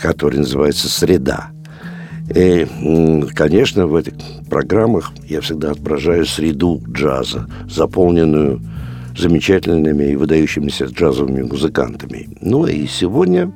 [0.00, 1.50] который называется «Среда».
[2.34, 2.66] И,
[3.34, 4.12] конечно, в этих
[4.50, 8.60] программах я всегда отображаю среду джаза, заполненную
[9.16, 12.28] замечательными и выдающимися джазовыми музыкантами.
[12.40, 13.50] Ну и сегодня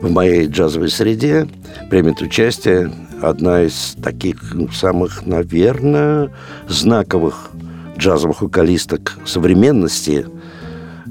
[0.00, 1.48] в моей джазовой среде
[1.90, 6.30] примет участие одна из таких самых, наверное,
[6.68, 7.50] знаковых
[7.98, 10.26] джазовых вокалисток современности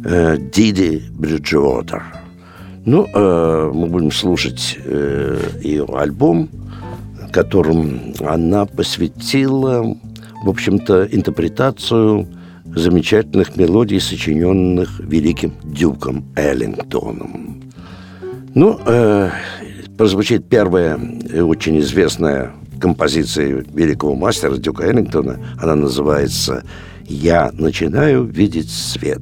[0.03, 2.20] э, Диди Бриджуотер.
[2.83, 6.49] Ну, э, мы будем слушать э, ее альбом,
[7.31, 9.95] которым она посвятила,
[10.43, 12.27] в общем-то, интерпретацию
[12.65, 17.61] замечательных мелодий, сочиненных великим Дюком Эллингтоном.
[18.55, 19.29] Ну, э,
[19.95, 20.99] прозвучит первая
[21.43, 25.37] очень известная композиции великого мастера Дюка Эллингтона.
[25.61, 26.63] Она называется
[27.05, 29.21] «Я начинаю видеть свет».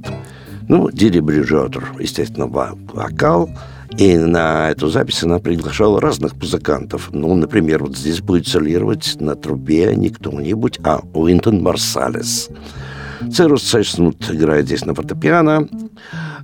[0.69, 3.49] Ну, Бриджотер, естественно, вокал.
[3.97, 7.09] И на эту запись она приглашала разных музыкантов.
[7.11, 12.49] Ну, например, вот здесь будет солировать на трубе не кто-нибудь, а Уинтон Марсалес.
[13.33, 15.67] Церус Сеснут играет здесь на фортепиано,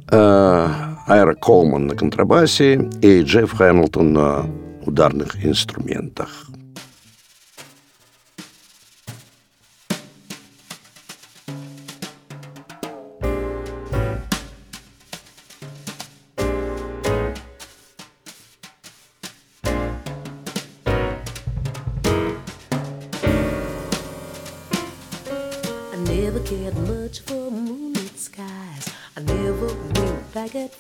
[0.10, 0.68] э,
[1.08, 4.46] Айра Колман на контрабасе и Джефф Хэмилтон на
[4.86, 6.45] ударных инструментах.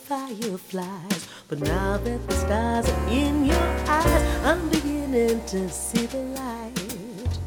[0.07, 1.27] Fireflies.
[1.47, 7.39] But now that the stars are in your eyes, I'm beginning to see the light.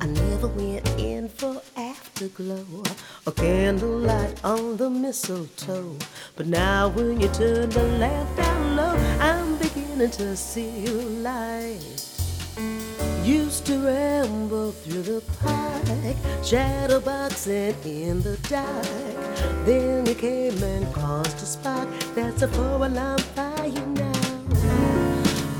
[0.00, 2.66] I never went in for afterglow
[3.26, 5.96] or candlelight on the mistletoe.
[6.36, 12.11] But now when you turn the lamp down low, I'm beginning to see your light.
[13.24, 15.84] Used to ramble through the park,
[16.42, 19.64] shadowboxing in the dark.
[19.64, 21.88] Then you came and caused a spark.
[22.16, 24.12] That's a four-alarm fire now.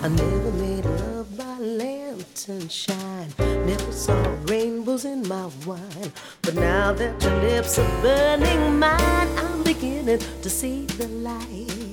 [0.02, 3.32] I never made love by lantern shine.
[3.38, 6.12] Never saw rainbows in my wine.
[6.42, 11.91] But now that your lips are burning mine, I'm beginning to see the light.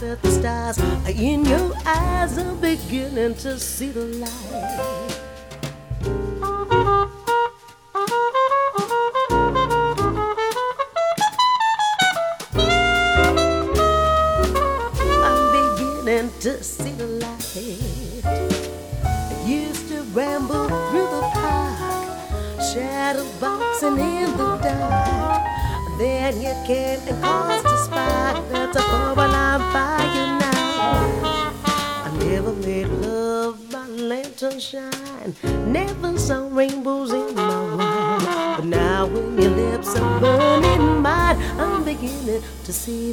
[0.00, 0.78] that the stars.
[1.08, 4.97] In your eyes, I'm beginning to see the light.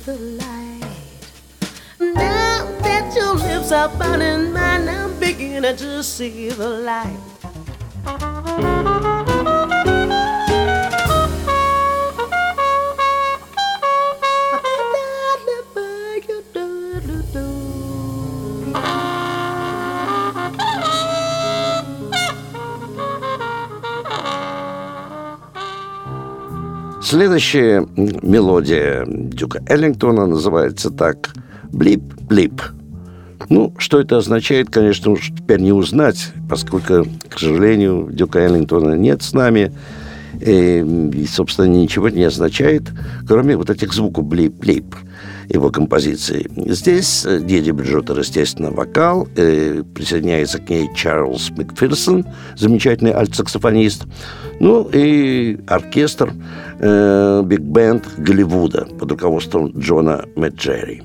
[0.06, 0.82] the light.
[2.00, 7.18] Now that your lips are finding mine, I'm beginning to see the light.
[27.06, 31.36] Следующая мелодия Дюка Эллингтона называется так
[31.72, 32.60] «Блип-блип».
[33.48, 39.22] Ну, что это означает, конечно, уж теперь не узнать, поскольку, к сожалению, Дюка Эллингтона нет
[39.22, 39.72] с нами.
[40.42, 42.92] И, собственно, ничего не означает,
[43.28, 44.96] кроме вот этих звуков «блип-блип»
[45.50, 46.50] его композиции.
[46.56, 52.26] Здесь э, Диди Бриджоттер, естественно, вокал, э, присоединяется к ней Чарльз Макферсон,
[52.56, 54.06] замечательный альтсаксофонист,
[54.60, 56.34] ну и оркестр,
[56.80, 61.04] э, биг-бенд Голливуда под руководством Джона Меджерри.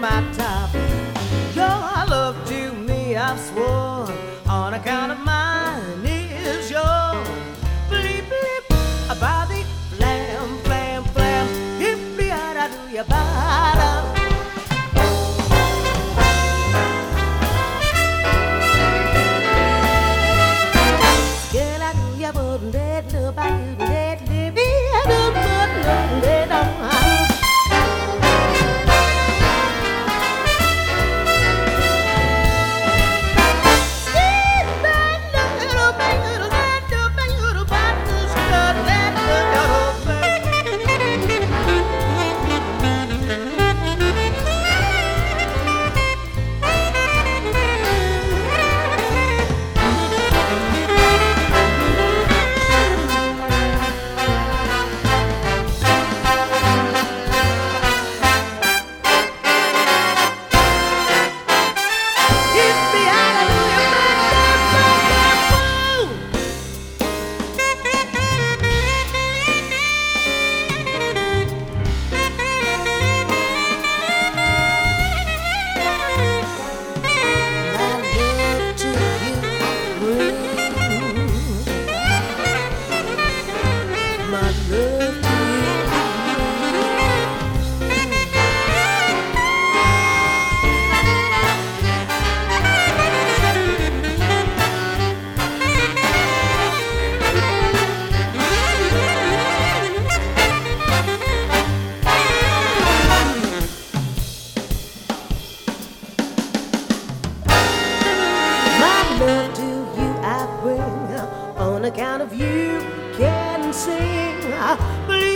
[0.00, 0.70] my top.
[1.54, 1.66] Your
[2.08, 3.93] love to me, I've sworn.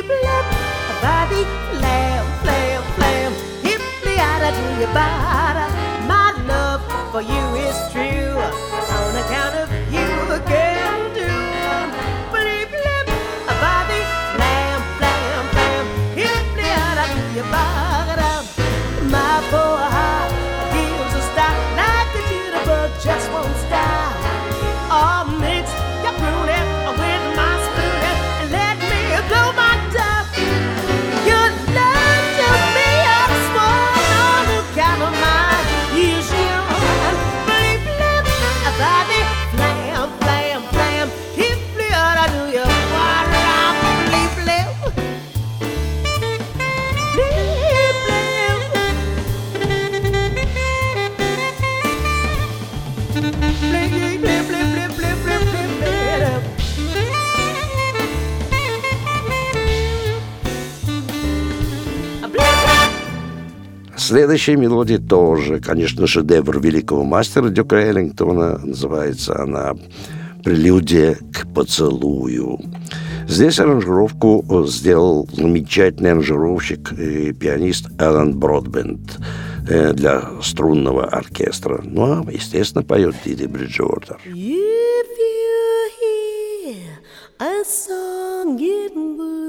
[0.08, 3.32] body, flam, flam, flam.
[3.62, 5.47] Hip me out, do your body.
[64.08, 68.56] Следующая мелодия тоже, конечно, шедевр великого мастера Дюка Эллингтона.
[68.56, 69.76] Называется она
[70.42, 72.58] «Прелюдия к поцелую».
[73.28, 79.18] Здесь аранжировку сделал замечательный аранжировщик и пианист Алан Бродбенд
[79.68, 81.82] э, для струнного оркестра.
[81.84, 84.18] Ну, а, естественно, поет Диди Бриджуотер.
[84.24, 86.98] If you hear
[87.40, 89.47] a song in blue,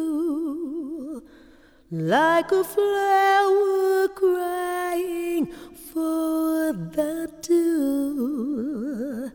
[1.91, 5.47] like a flower crying
[5.91, 9.31] for the dew,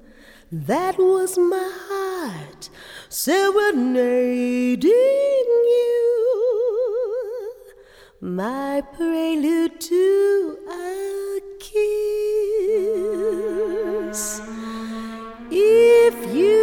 [0.53, 2.71] that was my heart
[3.09, 4.91] serenading
[5.73, 6.05] you,
[8.21, 11.83] my prelude to a kiss.
[15.51, 16.54] If you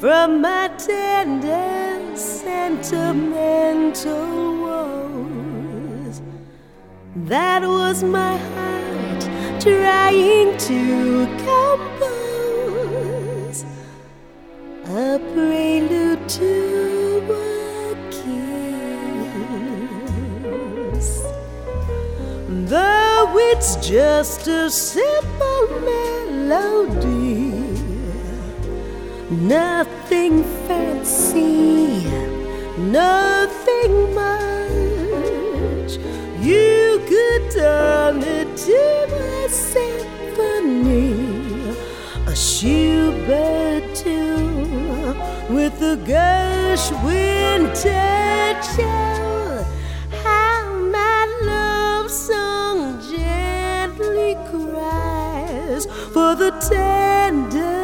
[0.00, 3.36] from my tender sentimental
[4.62, 6.22] woes,
[7.14, 9.20] that was my heart
[9.60, 12.48] trying to compose
[14.86, 17.94] a prelude to a
[20.96, 21.10] kiss.
[22.48, 27.59] Though it's just a simple melody,
[29.50, 32.04] nothing fancy,
[32.78, 35.92] nothing much.
[36.40, 38.82] You could turn it to
[39.34, 41.10] a symphony,
[42.28, 45.18] a Schubert tune
[45.52, 48.68] with a Gershwin touch.
[48.78, 49.66] Oh,
[50.22, 50.62] how
[50.96, 57.79] my love song gently cries for the tenderness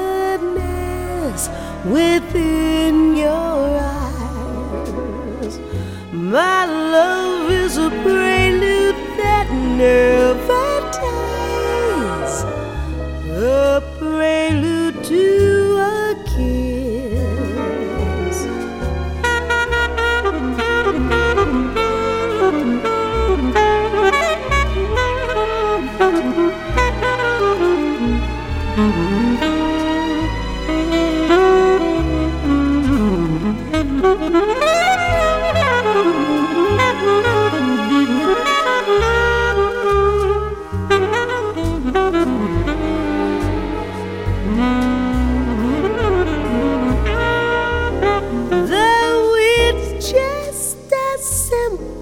[1.91, 5.61] within your eyes.
[6.13, 10.06] My love is a prelude that never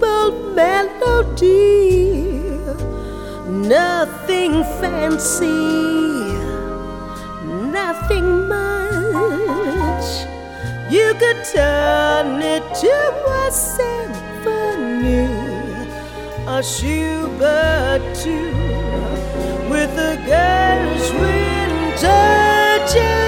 [0.05, 1.51] simple melody,
[3.49, 5.47] nothing fancy,
[7.73, 10.07] nothing much.
[10.91, 12.97] You could turn it to
[13.43, 15.27] a symphony,
[16.47, 22.95] a Schubert tune with a Gershwin touch.
[22.97, 23.24] Oh,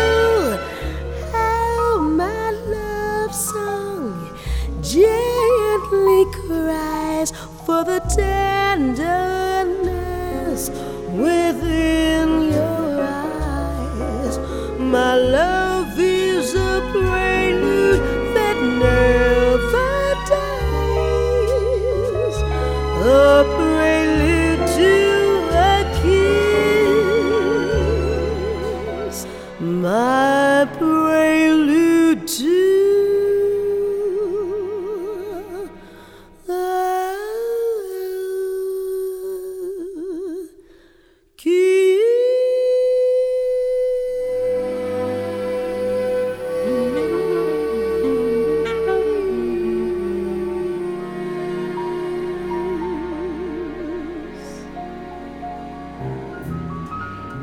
[6.32, 7.32] cries
[7.64, 10.70] for the tenderness
[11.10, 14.38] within your eyes.
[14.78, 18.00] My love is a prelude
[18.34, 19.15] that never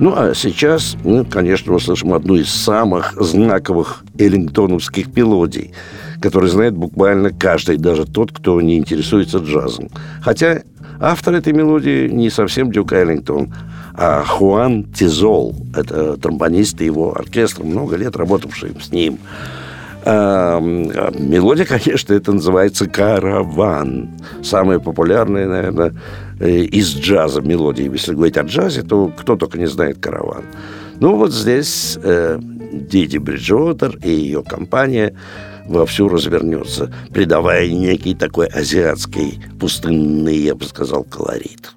[0.04, 5.72] Ну, а сейчас мы, конечно, услышим одну из самых знаковых эллингтоновских мелодий,
[6.20, 9.88] которые знает буквально каждый, даже тот, кто не интересуется джазом.
[10.22, 10.64] Хотя
[11.00, 13.54] автор этой мелодии не совсем Дюк Эллингтон,
[13.94, 15.56] а Хуан Тизол.
[15.74, 19.20] Это тромбонист и его оркестр, много лет работавший с ним.
[20.06, 24.10] А, мелодия, конечно, это называется «Караван».
[24.44, 25.94] Самая популярная, наверное,
[26.40, 27.90] э, из джаза мелодии.
[27.92, 30.44] Если говорить о джазе, то кто только не знает «Караван».
[31.00, 35.16] Ну, вот здесь э, Диди Бриджуотер и ее компания
[35.66, 41.74] вовсю развернется, придавая некий такой азиатский пустынный, я бы сказал, колорит.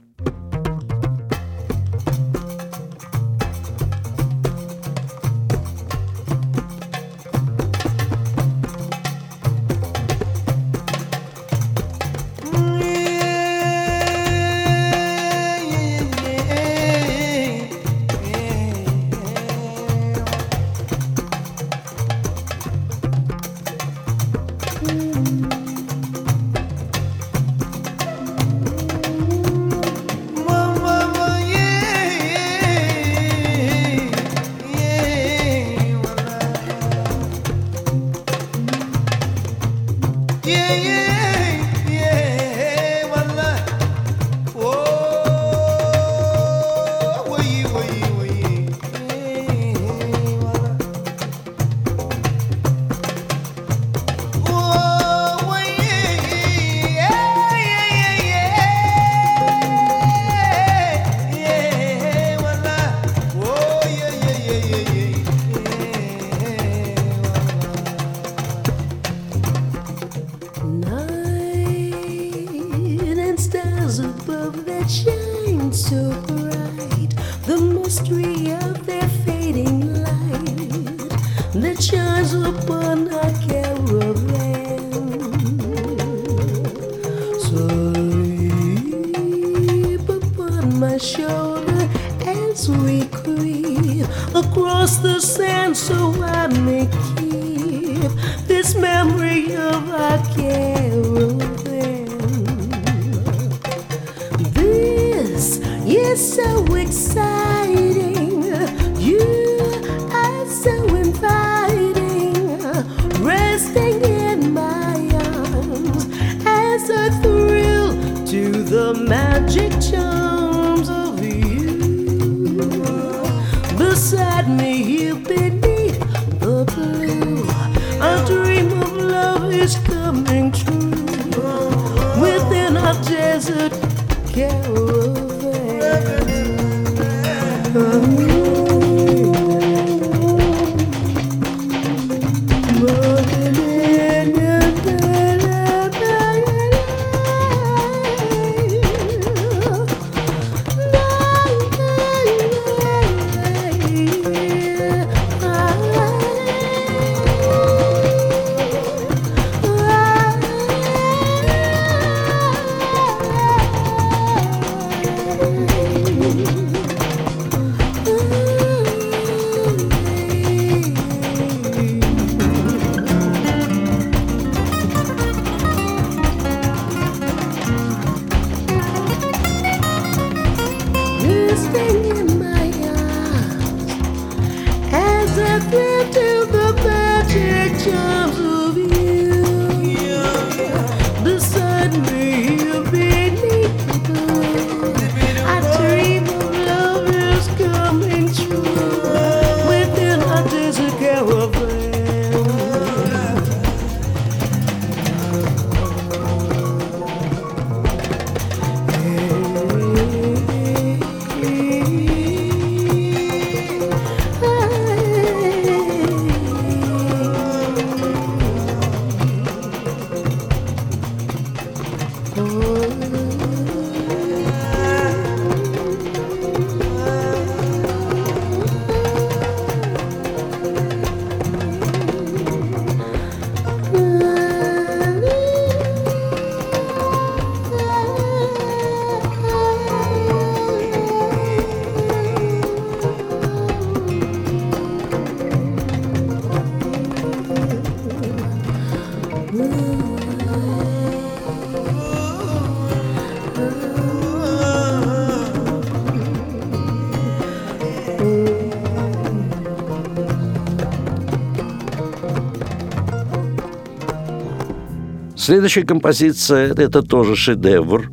[265.47, 268.11] Следующая композиция– это тоже шедевр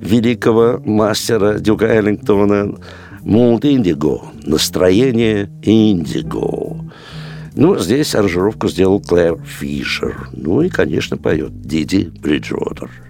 [0.00, 2.72] великого мастера Дюка Эллингтона
[3.22, 6.88] «Мулт Индиго»– «Настроение Индиго».
[7.56, 10.28] Ну, здесь аранжировку сделал Клэр Фишер.
[10.32, 13.07] Ну и, конечно, поет Диди Бриджуотер.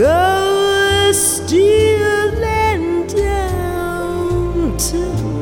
[0.00, 4.96] go stealing down to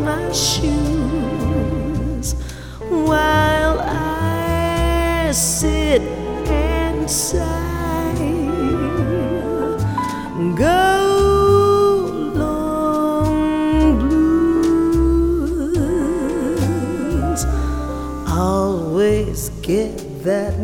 [0.04, 2.32] my shoes
[2.90, 6.02] while I sit
[6.50, 8.16] and sigh.
[10.56, 10.96] Go.
[12.34, 15.04] Long blues.
[18.26, 20.57] Always get that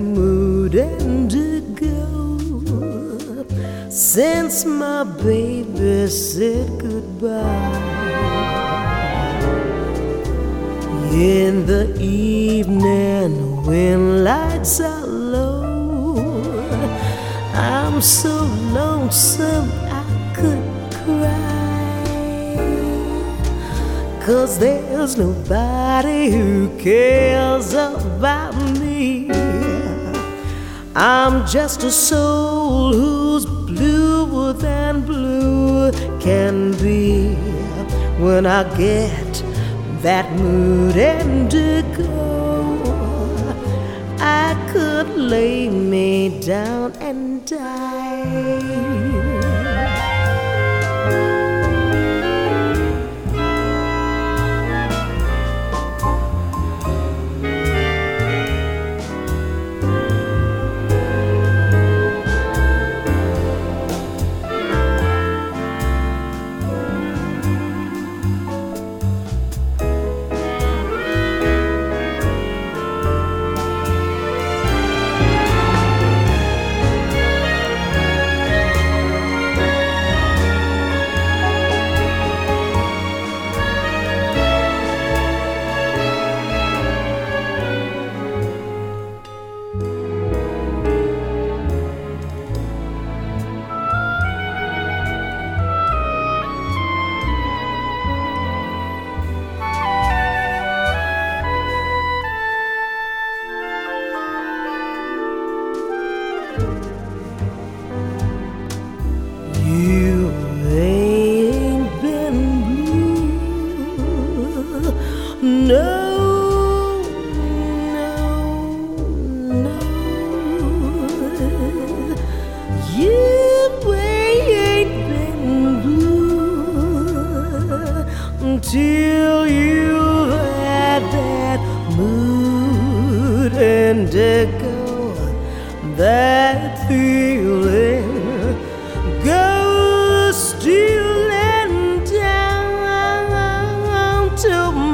[11.12, 16.14] In the evening when lights are low,
[17.55, 20.05] I'm so lonesome I
[20.37, 22.55] could cry.
[24.24, 28.53] Cause there's nobody who cares about.
[30.96, 37.35] I'm just a soul who's bluer than blue can be
[38.22, 39.42] when I get
[40.02, 42.09] that mood indigo,
[44.20, 49.34] I could lay me down and die.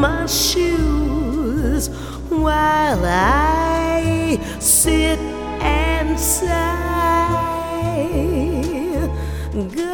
[0.00, 1.88] my shoes
[2.30, 5.18] while I sit
[5.60, 6.80] and sigh.
[9.76, 9.90] Go.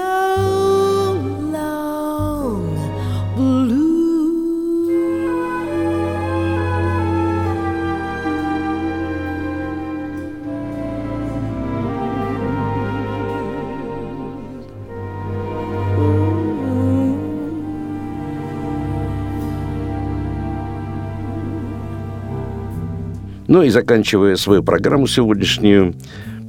[23.56, 25.94] Ну и заканчивая свою программу сегодняшнюю,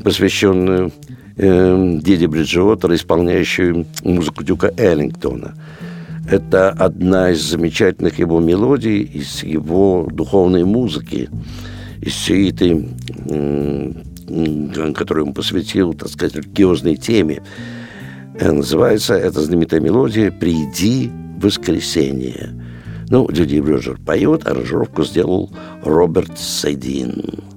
[0.03, 0.91] посвященную
[1.37, 5.53] э, Диди Бриджиотера, исполняющую музыку Дюка Эллингтона.
[6.29, 11.29] Это одна из замечательных его мелодий, из его духовной музыки,
[12.01, 12.89] из всей этой
[13.29, 13.93] э,
[14.93, 17.41] которую он посвятил, так сказать, религиозной теме.
[18.37, 22.66] Э, называется эта знаменитая мелодия «Приди в воскресенье».
[23.09, 25.49] Ну, Дюди Брюджер поет, аранжировку сделал
[25.83, 27.56] Роберт Сайдин.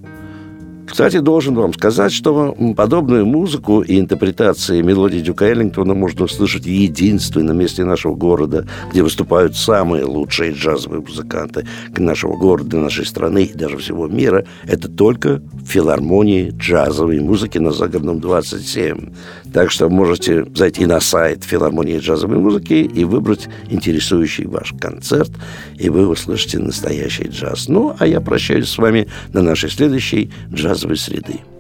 [0.91, 6.69] Кстати, должен вам сказать, что подобную музыку и интерпретации мелодий Дюка Эллингтона можно услышать в
[6.69, 11.65] единственном месте нашего города, где выступают самые лучшие джазовые музыканты
[11.97, 14.45] нашего города, нашей страны и даже всего мира.
[14.65, 19.13] Это только в филармонии джазовой музыки на Загородном 27.
[19.53, 25.31] Так что можете зайти на сайт филармонии джазовой музыки и выбрать интересующий ваш концерт,
[25.79, 27.69] и вы услышите настоящий джаз.
[27.69, 31.60] Ну, а я прощаюсь с вами на нашей следующей джаз джазовой среды.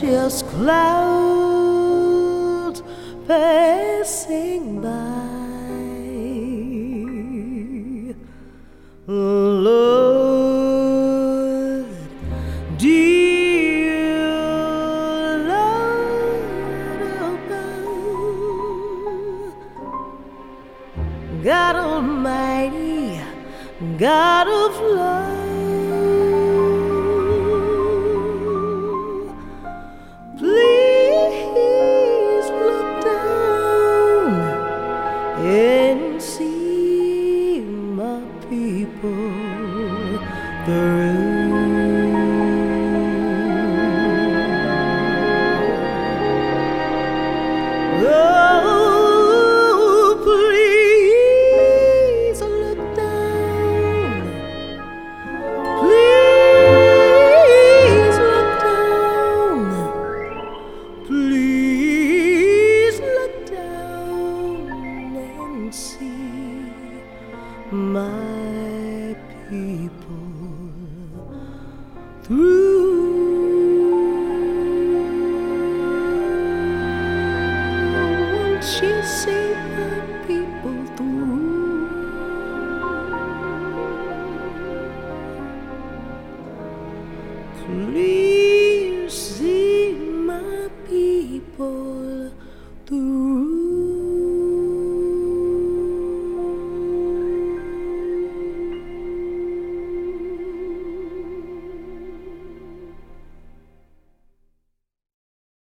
[0.00, 1.92] Just clouds
[3.26, 5.27] passing by.